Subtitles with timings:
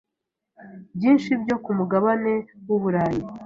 [0.95, 2.33] byinshi byo ku mugabane
[2.67, 3.23] w’u Burayi